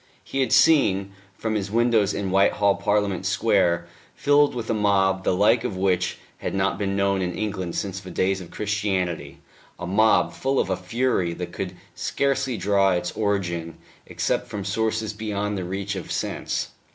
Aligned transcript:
He 0.23 0.39
had 0.39 0.51
seen, 0.51 1.11
from 1.37 1.53
his 1.53 1.69
windows 1.69 2.11
in 2.11 2.31
Whitehall, 2.31 2.73
Parliament 2.77 3.23
Square 3.23 3.85
filled 4.15 4.55
with 4.55 4.67
a 4.71 4.73
mob 4.73 5.23
the 5.23 5.35
like 5.35 5.63
of 5.63 5.77
which 5.77 6.17
had 6.39 6.55
not 6.55 6.79
been 6.79 6.95
known 6.95 7.21
in 7.21 7.35
England 7.37 7.75
since 7.75 7.99
the 7.99 8.09
days 8.09 8.41
of 8.41 8.49
Christianity 8.49 9.41
a 9.77 9.85
mob 9.85 10.33
full 10.33 10.59
of 10.59 10.71
a 10.71 10.75
fury 10.75 11.35
that 11.35 11.51
could 11.53 11.75
scarcely 11.93 12.57
draw 12.57 12.93
its 12.93 13.11
origin 13.11 13.77
except 14.07 14.47
from 14.47 14.65
sources 14.65 15.13
beyond 15.13 15.55
the 15.55 15.63
reach 15.65 15.93
of 15.95 16.11
sense. 16.11 16.69